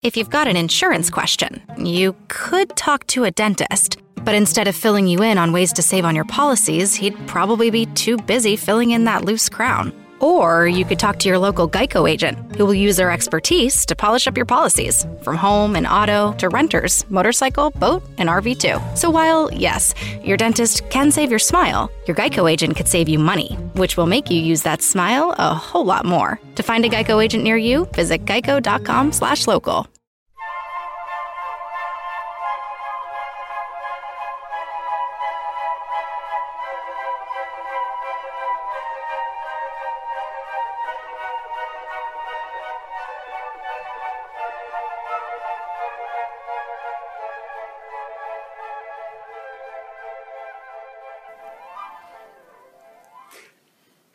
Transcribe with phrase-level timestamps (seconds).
[0.00, 3.98] If you've got an insurance question, you could talk to a dentist.
[4.14, 7.70] But instead of filling you in on ways to save on your policies, he'd probably
[7.70, 9.92] be too busy filling in that loose crown.
[10.20, 13.96] Or you could talk to your local Geico agent, who will use their expertise to
[13.96, 18.78] polish up your policies, from home and auto to renters, motorcycle, boat, and RV too.
[18.96, 23.18] So while, yes, your dentist can save your smile, your Geico agent could save you
[23.18, 26.40] money, which will make you use that smile a whole lot more.
[26.56, 29.86] To find a Geico agent near you, visit geico.com/local.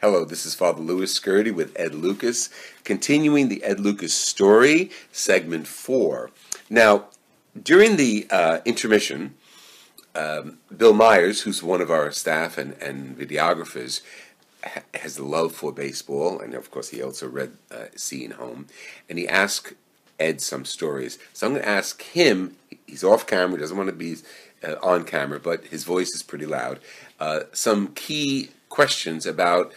[0.04, 2.50] Hello, this is Father Louis Scurti with Ed Lucas,
[2.84, 6.30] continuing the Ed Lucas story, segment four.
[6.70, 7.06] Now,
[7.58, 9.36] during the uh, intermission,
[10.14, 14.02] um, Bill Myers, who's one of our staff and, and videographers,
[14.62, 18.68] ha- has a love for baseball, and of course, he also read uh, Seeing Home,
[19.08, 19.72] and he asked
[20.20, 21.18] Ed some stories.
[21.32, 24.18] So I'm going to ask him, he's off camera, he doesn't want to be
[24.68, 26.82] uh, on camera, but his voice is pretty loud,
[27.22, 29.72] uh, some key questions about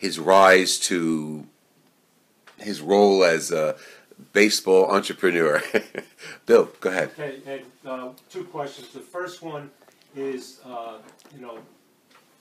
[0.00, 1.46] his rise to
[2.56, 3.76] his role as a
[4.32, 5.62] baseball entrepreneur.
[6.46, 7.10] Bill, go ahead.
[7.18, 8.88] Okay, and uh, two questions.
[8.88, 9.70] The first one
[10.16, 10.98] is, uh,
[11.34, 11.58] you know,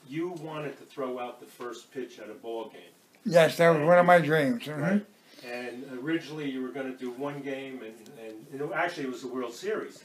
[0.07, 2.81] you wanted to throw out the first pitch at a ball game,
[3.25, 4.63] Yes, that was one of my dreams.
[4.63, 4.81] mhm.
[4.81, 5.05] right?
[5.45, 9.11] And originally you were going to do one game, and, and you know, actually it
[9.11, 10.03] was the World Series,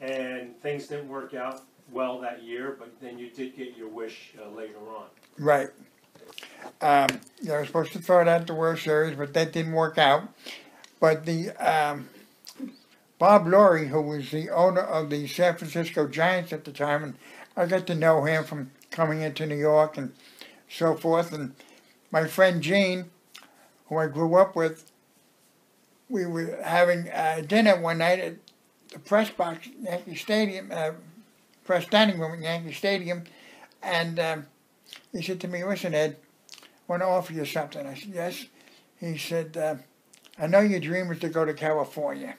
[0.00, 2.76] and things didn't work out well that year.
[2.78, 5.06] But then you did get your wish uh, later on.
[5.38, 5.68] Right.
[6.80, 7.08] Um,
[7.50, 10.28] I was supposed to throw it out the World Series, but that didn't work out.
[10.98, 12.08] But the um,
[13.18, 17.14] Bob Lurie, who was the owner of the San Francisco Giants at the time, and
[17.56, 20.12] I got to know him from coming into New York and
[20.68, 21.32] so forth.
[21.32, 21.54] And
[22.10, 23.10] my friend Gene,
[23.88, 24.90] who I grew up with,
[26.08, 28.36] we were having uh, dinner one night at
[28.92, 30.92] the press box, at Yankee Stadium, uh,
[31.64, 33.24] press dining room at Yankee Stadium,
[33.82, 34.46] and um,
[35.12, 36.16] he said to me, "Listen, Ed,
[36.90, 38.46] want to offer you something." I said, "Yes."
[38.98, 39.76] He said, uh,
[40.38, 42.36] "I know your dream was to go to California."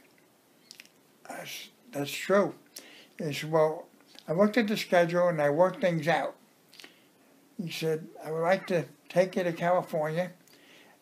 [1.28, 1.48] Said,
[1.92, 2.56] That's true.
[3.18, 3.88] He said, "Well,
[4.28, 6.36] I looked at the schedule and I worked things out."
[7.58, 10.32] He said, "I would like to take you to California,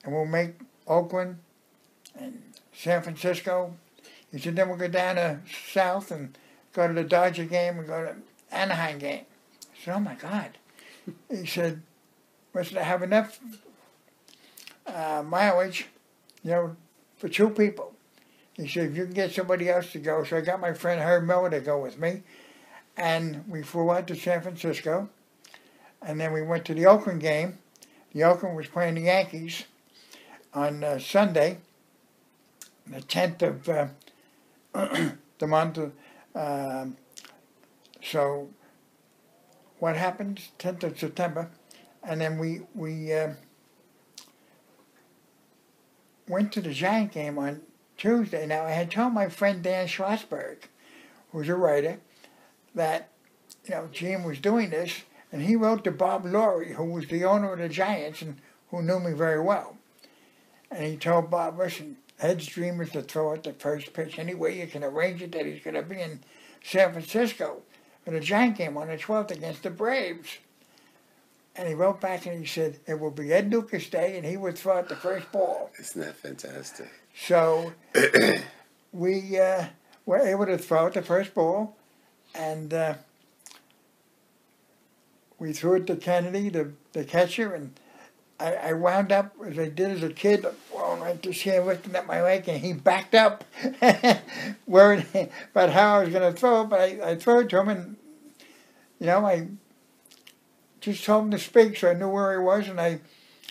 [0.04, 0.54] and we'll make
[0.88, 1.40] Oakland
[2.16, 3.76] and San Francisco."
[4.32, 5.40] He said, "Then we'll go down to
[5.74, 6.38] South and
[6.74, 8.16] go to the Dodger game and go to
[8.52, 9.26] Anaheim game."
[9.74, 10.58] I said, "Oh my God."
[11.30, 11.82] he said,
[12.54, 13.40] "Listen, I have enough
[14.86, 15.88] uh, mileage,
[16.44, 16.76] you know,
[17.18, 17.94] for two people."
[18.54, 21.02] He said, "If you can get somebody else to go," so I got my friend
[21.02, 22.24] Herb Miller to go with me,
[22.98, 25.10] and we flew out to San Francisco,
[26.02, 27.60] and then we went to the Oakland game.
[28.14, 29.66] The Oakland was playing the Yankees
[30.54, 31.60] on uh, Sunday,
[32.88, 33.88] the tenth of uh,
[35.40, 35.80] the month.
[36.36, 36.98] Um
[38.02, 38.50] so
[39.80, 41.50] what happened 10th of September,
[42.04, 43.34] and then we we uh,
[46.28, 47.62] went to the Giant game on
[47.98, 48.46] Tuesday.
[48.46, 50.58] Now I had told my friend Dan Schlossberg,
[51.32, 52.00] who's a writer,
[52.76, 53.10] that
[53.66, 57.26] you know Jim was doing this, and he wrote to Bob Lurie, who was the
[57.26, 58.38] owner of the Giants and
[58.72, 59.78] who knew me very well,
[60.72, 61.98] and he told Bob, listen.
[62.22, 65.32] Ed's dream is to throw out the first pitch any way you can arrange it
[65.32, 66.20] that he's going to be in
[66.62, 67.62] San Francisco
[68.04, 70.40] for the Giant game on the 12th against the Braves.
[71.60, 74.38] And he wrote back and he said it will be Ed Lucas Day and he
[74.38, 75.70] would throw out the first ball.
[75.80, 76.90] Isn't that fantastic?
[77.14, 77.74] So
[78.94, 79.66] we uh,
[80.06, 81.76] were able to throw out the first ball
[82.34, 82.94] and uh,
[85.38, 87.78] we threw it to Kennedy, the, the catcher, and
[88.40, 91.94] I, I wound up, as I did as a kid, falling right to here, lifting
[91.94, 93.44] up my leg, and he backed up,
[94.66, 95.06] worried
[95.52, 97.68] about how I was going to throw it, but I, I threw it to him,
[97.68, 97.96] and,
[99.00, 99.48] you know, I
[100.82, 103.00] just told him to speak so I knew where he was, and I,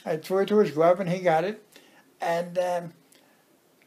[0.05, 1.63] I threw it to his glove, and he got it.
[2.21, 2.93] And um,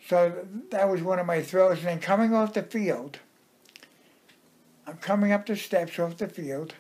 [0.08, 1.80] so that was one of my throws.
[1.80, 3.20] And then coming off the field,
[4.88, 6.76] I'm coming up the steps off the field,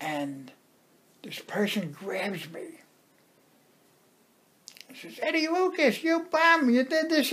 [0.00, 0.52] and
[1.22, 2.80] this person grabs me.
[4.88, 7.32] He says, Eddie Lucas, you bum, you did this.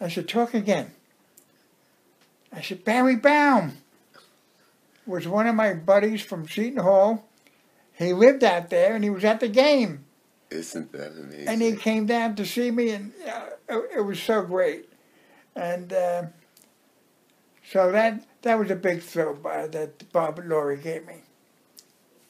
[0.00, 0.92] I said, talk again.
[2.52, 3.78] I said, Barry Baum
[5.06, 7.28] was one of my buddies from Seton Hall.
[7.92, 10.04] He lived out there and he was at the game.
[10.50, 11.48] Isn't that amazing?
[11.48, 14.88] And he came down to see me, and uh, it, it was so great.
[15.56, 16.24] and uh,
[17.64, 21.22] so that that was a big thrill uh, that Bob Lurie gave me.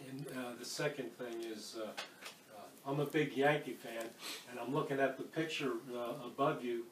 [0.08, 4.06] And uh, the second thing is, uh, uh, I'm a big Yankee fan,
[4.50, 6.84] and I'm looking at the picture uh, above you,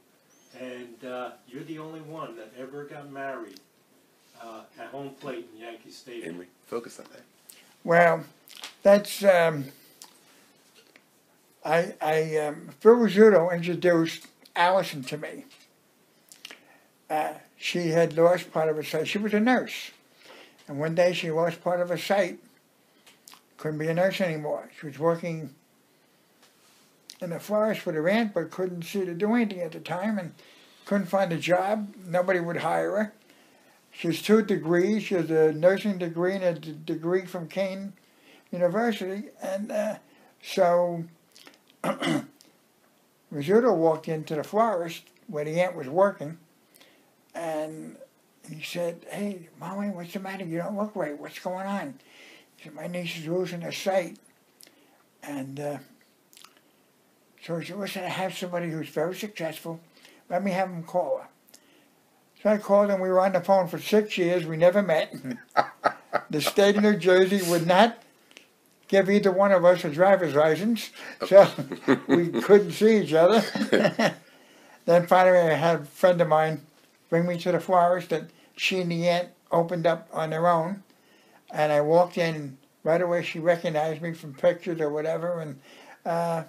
[0.59, 3.61] and uh, you're the only one that ever got married
[4.43, 6.33] uh, at home plate in Yankee Stadium.
[6.33, 7.23] Henry, focus on that.
[7.85, 8.25] Well,
[8.83, 9.67] that's um,
[11.65, 14.27] I I um, Phil Rizzuto introduced
[14.57, 15.45] Allison to me.
[17.09, 19.09] Uh, she had lost part of her sight.
[19.09, 19.91] She was a nurse,
[20.69, 22.39] and one day she lost part of her sight.
[23.57, 24.71] Couldn't be a nurse anymore.
[24.79, 25.55] She was working
[27.21, 30.19] in the forest with her aunt, but couldn't see to do anything at the time,
[30.19, 30.33] and
[30.87, 31.95] couldn't find a job.
[32.07, 33.13] Nobody would hire her.
[33.91, 35.05] She has two degrees.
[35.05, 37.93] She has a nursing degree and a d- degree from Kean
[38.51, 39.29] University.
[39.43, 39.97] And uh,
[40.43, 41.05] so
[41.85, 46.39] Rizzuto walked into the forest where the aunt was working
[47.35, 47.97] and
[48.49, 50.45] he said, Hey, Mommy, what's the matter?
[50.45, 51.19] You don't look right.
[51.19, 51.95] What's going on?
[52.57, 54.19] He said, My niece is losing her sight.
[55.23, 55.79] And uh,
[57.45, 59.81] so he said, Listen, I have somebody who's very successful.
[60.29, 61.29] Let me have him call her.
[62.43, 63.01] So I called him.
[63.01, 64.47] We were on the phone for six years.
[64.47, 65.15] We never met.
[66.31, 68.03] the state of New Jersey would not
[68.89, 70.91] give either one of us a driver's license,
[71.27, 71.49] so
[72.09, 73.41] we couldn't see each other.
[74.85, 76.63] then finally, I had a friend of mine
[77.09, 80.83] bring me to the forest that she and the aunt opened up on their own.
[81.53, 85.41] And I walked in, right away she recognized me from pictures or whatever.
[85.41, 85.61] And
[86.07, 86.45] uh,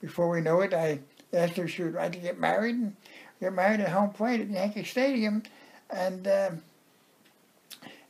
[0.00, 1.00] before we knew it, I
[1.32, 2.76] asked her if she would like to get married.
[2.76, 2.96] And
[3.40, 5.42] get married at home plate at Yankee Stadium.
[5.90, 6.62] And um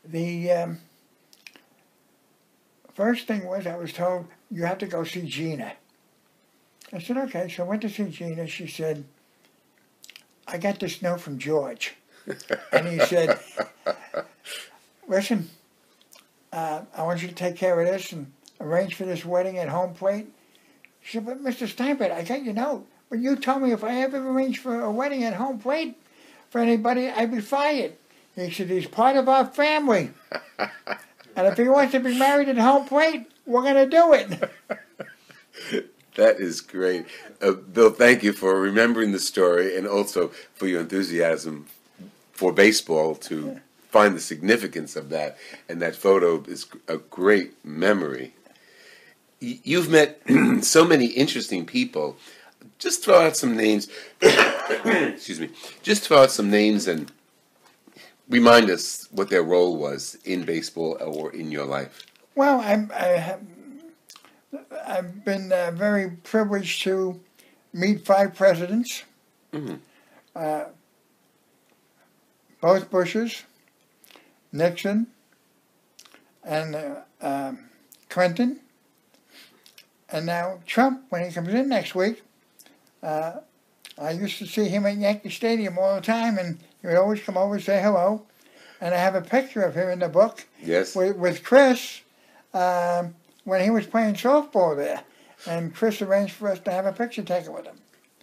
[0.05, 0.79] the um,
[2.95, 5.73] first thing was I was told, you have to go see Gina.
[6.93, 7.49] I said, okay.
[7.49, 8.47] So I went to see Gina.
[8.47, 9.05] She said,
[10.47, 11.95] I got this note from George.
[12.73, 13.39] and he said,
[15.09, 15.51] listen,
[16.53, 19.69] uh, I want you to take care of this and arrange for this wedding at
[19.69, 20.33] home plate.
[21.03, 21.69] She said, but Mr.
[21.69, 22.87] Steinberg, I got your note.
[23.11, 25.97] But you told me if I ever arranged for a wedding at home plate
[26.51, 27.93] for anybody, I'd be fired.
[28.35, 30.11] He said, he's part of our family.
[30.59, 34.51] and if he wants to be married at home plate, we're going to do it.
[36.15, 37.07] That is great.
[37.41, 41.67] Uh, Bill, thank you for remembering the story and also for your enthusiasm
[42.33, 45.39] for baseball to find the significance of that.
[45.69, 48.35] And that photo is a great memory.
[49.41, 50.21] Y- You've met
[50.63, 52.17] so many interesting people.
[52.79, 53.89] Just throw out some names.
[54.21, 55.51] Excuse me.
[55.83, 57.11] Just throw out some names and
[58.29, 62.07] remind us what their role was in baseball or in your life.
[62.35, 63.41] Well, I'm, I have,
[64.87, 67.19] I've been uh, very privileged to
[67.73, 69.03] meet five presidents.
[70.37, 70.65] Uh,
[72.61, 73.43] both Bushes,
[74.53, 75.09] Nixon,
[76.45, 77.71] and uh, um,
[78.09, 78.61] Clinton,
[80.11, 82.23] and now Trump when he comes in next week.
[83.03, 83.41] Uh,
[84.01, 87.21] I used to see him at Yankee Stadium all the time, and he would always
[87.23, 88.23] come over and say hello.
[88.81, 90.95] And I have a picture of him in the book Yes?
[90.95, 92.01] with, with Chris
[92.55, 93.15] um,
[93.45, 95.03] when he was playing softball there.
[95.47, 97.77] And Chris arranged for us to have a picture taken with him.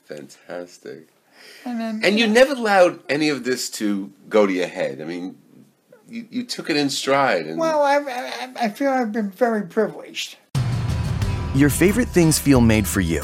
[0.06, 1.08] Fantastic.
[1.66, 5.02] And then And you never allowed any of this to go to your head.
[5.02, 5.38] I mean,
[6.08, 7.48] you, you took it in stride.
[7.48, 10.38] And well, I, I, I feel I've been very privileged.
[11.54, 13.24] Your favorite things feel made for you.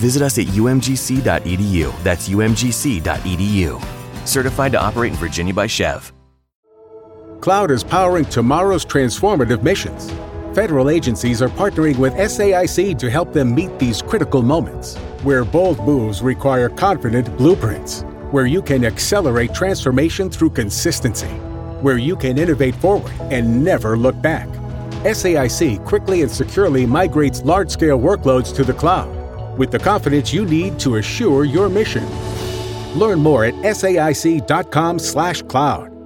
[0.00, 2.02] Visit us at umgc.edu.
[2.02, 4.26] That's umgc.edu.
[4.26, 6.12] Certified to operate in Virginia by SCHEV.
[7.42, 10.10] Cloud is powering tomorrow's transformative missions.
[10.54, 15.78] Federal agencies are partnering with SAIC to help them meet these critical moments, where bold
[15.84, 21.34] moves require confident blueprints, where you can accelerate transformation through consistency,
[21.82, 24.48] where you can innovate forward and never look back.
[25.04, 29.19] SAIC quickly and securely migrates large scale workloads to the cloud
[29.60, 32.04] with the confidence you need to assure your mission.
[32.98, 35.99] Learn more at saic.com/cloud.